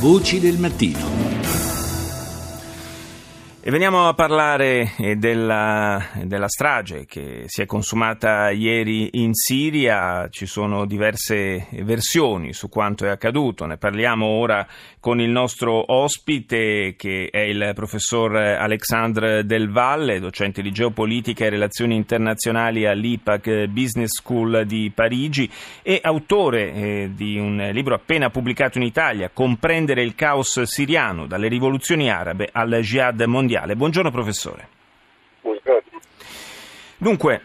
[0.00, 1.27] Voci del mattino.
[3.68, 10.26] E veniamo a parlare eh, della, della, strage che si è consumata ieri in Siria.
[10.30, 13.66] Ci sono diverse versioni su quanto è accaduto.
[13.66, 14.66] Ne parliamo ora
[15.00, 21.50] con il nostro ospite che è il professor Alexandre Del Valle, docente di geopolitica e
[21.50, 25.46] relazioni internazionali all'IPAC Business School di Parigi
[25.82, 31.48] e autore eh, di un libro appena pubblicato in Italia, Comprendere il caos siriano dalle
[31.48, 33.76] rivoluzioni arabe al jihad mondiale mondiale.
[33.76, 34.68] Buongiorno professore.
[35.42, 36.00] Buongiorno.
[36.96, 37.42] Dunque,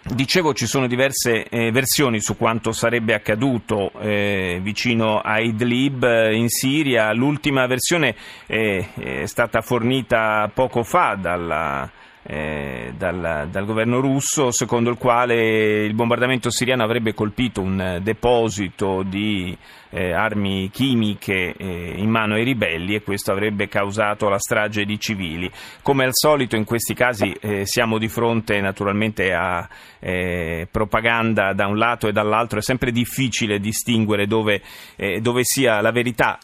[0.00, 6.34] Dicevo ci sono diverse eh, versioni su quanto sarebbe accaduto eh, vicino a Idlib eh,
[6.34, 7.12] in Siria.
[7.12, 8.14] L'ultima versione
[8.46, 11.90] eh, è stata fornita poco fa dalla,
[12.30, 19.02] eh, dal, dal, governo russo, secondo il quale il bombardamento siriano avrebbe colpito un deposito
[19.02, 19.56] di
[19.90, 25.00] eh, armi chimiche eh, in mano ai ribelli e questo avrebbe causato la strage di
[25.00, 25.50] civili.
[25.80, 29.66] Come al solito in questi casi eh, siamo di fronte naturalmente a
[29.98, 34.60] eh, propaganda da un lato e dall'altro, è sempre difficile distinguere dove,
[34.96, 36.38] eh, dove sia la verità,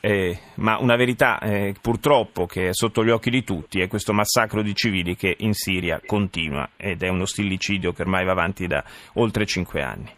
[0.56, 1.40] ma una verità
[1.80, 5.52] purtroppo che è sotto gli occhi di tutti è questo massacro di civili che in
[5.52, 5.73] Siria
[6.04, 8.82] continua ed è uno stillicidio che ormai va avanti da
[9.14, 10.10] oltre cinque anni.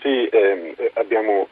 [0.00, 1.48] Sì, ehm, abbiamo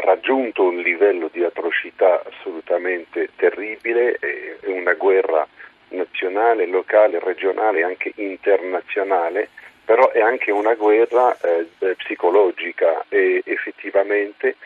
[0.00, 5.46] raggiunto un livello di atrocità assolutamente terribile, è una guerra
[5.88, 9.48] nazionale, locale, regionale e anche internazionale,
[9.84, 14.56] però è anche una guerra eh, psicologica e effettivamente eh,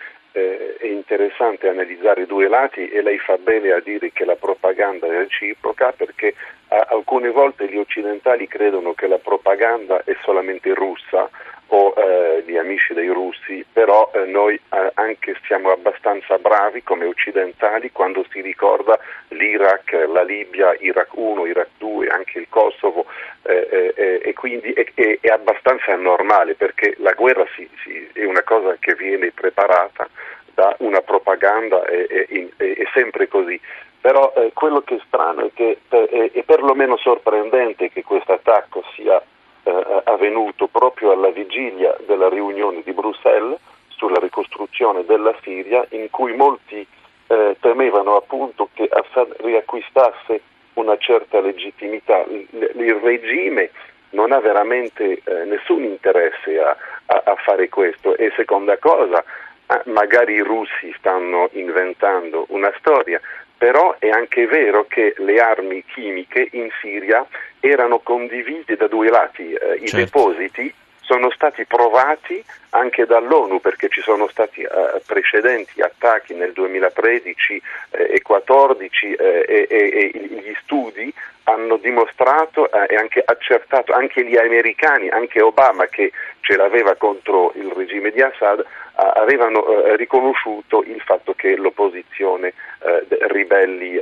[1.16, 5.10] interessante analizzare i due lati e lei fa bene a dire che la propaganda è
[5.10, 6.34] reciproca perché
[6.68, 11.30] a, alcune volte gli occidentali credono che la propaganda è solamente russa
[11.68, 17.06] o eh, gli amici dei russi, però eh, noi eh, anche siamo abbastanza bravi come
[17.06, 23.06] occidentali quando si ricorda l'Iraq, la Libia, Iraq 1, Iraq 2, anche il Kosovo
[23.42, 28.10] eh, eh, eh, e quindi è, è, è, abbastanza normale perché la guerra si, si,
[28.12, 30.08] è una cosa che viene preparata
[30.56, 32.06] da una propaganda, è,
[32.56, 33.60] è sempre così.
[34.00, 39.20] Però quello che è strano è che è perlomeno sorprendente che questo attacco sia
[39.64, 43.58] eh, avvenuto proprio alla vigilia della riunione di Bruxelles
[43.88, 46.86] sulla ricostruzione della Siria in cui molti
[47.26, 50.40] eh, temevano appunto che Assad riacquistasse
[50.74, 52.24] una certa legittimità.
[52.28, 53.70] Il, il regime
[54.10, 59.24] non ha veramente eh, nessun interesse a, a, a, fare questo e seconda cosa,
[59.84, 63.20] magari i russi stanno inventando una storia,
[63.56, 67.26] però è anche vero che le armi chimiche in Siria
[67.60, 69.96] erano condivise da due lati, eh, i certo.
[69.96, 70.74] depositi
[71.06, 77.62] sono stati provati anche dall'ONU perché ci sono stati uh, precedenti attacchi nel 2013
[77.92, 81.12] eh, e 2014 eh, e, e, e, gli studi
[81.44, 86.10] hanno dimostrato eh, e anche accertato, anche gli americani, anche Obama che
[86.46, 88.64] ce l'aveva contro il regime di Assad,
[88.94, 92.52] avevano eh, riconosciuto il fatto che l'opposizione
[92.84, 94.00] eh, ribelli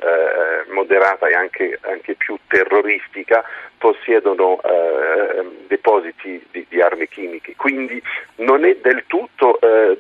[0.69, 3.43] moderata e anche, anche, più terroristica
[3.79, 4.61] possiedono
[5.67, 7.55] depositi di, di, armi chimiche.
[7.57, 8.03] Quindi
[8.37, 9.99] non è del tutto eh,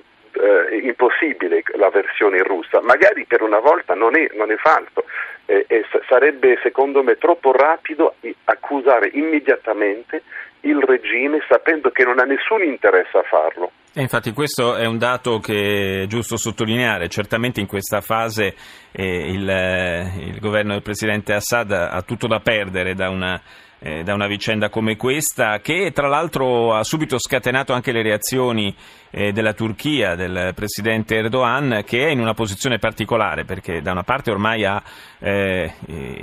[0.82, 5.04] impossibile la versione russa, magari per una volta non è, non è falso
[5.46, 10.22] eh, e sarebbe secondo me troppo rapido accusare immediatamente
[10.60, 13.70] il regime sapendo che non ha nessun interesse a farlo.
[13.96, 18.54] E infatti questo è un dato che è giusto sottolineare, certamente in questa fase
[18.90, 23.40] eh, il, eh, il governo del presidente Assad ha tutto da perdere da una
[23.78, 28.74] eh, da una vicenda come questa, che tra l'altro ha subito scatenato anche le reazioni
[29.10, 34.02] eh, della Turchia, del presidente Erdogan, che è in una posizione particolare perché da una
[34.02, 34.82] parte ormai ha
[35.18, 35.72] eh,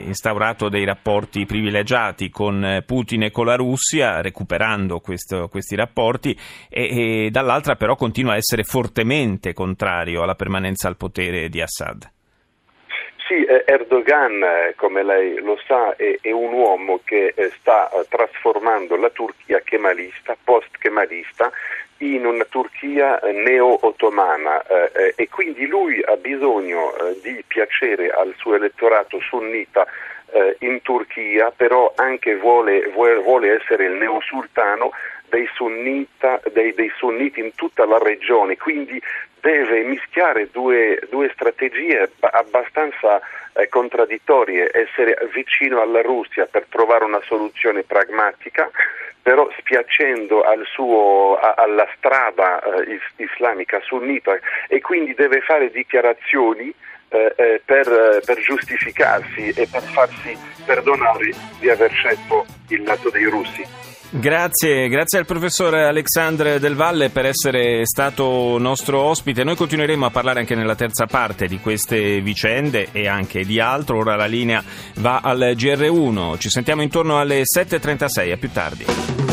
[0.06, 6.38] instaurato dei rapporti privilegiati con Putin e con la Russia, recuperando questo, questi rapporti,
[6.70, 12.10] e, e dall'altra però continua a essere fortemente contrario alla permanenza al potere di Assad.
[13.32, 17.90] Sì, eh, Erdogan, eh, come lei lo sa, è, è un uomo che eh, sta
[18.10, 21.50] trasformando la Turchia kemalista, post-kemalista,
[22.00, 24.66] in una Turchia neo-ottomana
[25.16, 29.86] e quindi lui ha bisogno di piacere al suo elettorato sunnita
[30.60, 34.92] in Turchia, però anche vuole, vuole essere il neosultano
[35.32, 39.02] dei, sunnita, dei, dei, sunniti in tutta la regione, quindi
[39.40, 43.20] deve mischiare due, due strategie abbastanza
[43.54, 48.70] eh, contraddittorie, essere vicino alla Russia per trovare una soluzione pragmatica,
[49.22, 54.38] però spiacendo al suo, a, alla strada eh, islamica sunnita
[54.68, 56.74] e quindi deve fare dichiarazioni
[57.10, 63.26] eh, eh per, per, giustificarsi e per farsi perdonare di aver scelto il lato dei
[63.26, 63.91] russi.
[64.14, 69.46] Grazie, grazie al professor Alexandre Del Valle per essere stato nostro ospite.
[69.46, 74.00] Noi continueremo a parlare anche nella terza parte di queste vicende e anche di altro.
[74.00, 74.62] Ora la linea
[74.96, 76.38] va al GR1.
[76.38, 79.31] Ci sentiamo intorno alle 7.36, a più tardi.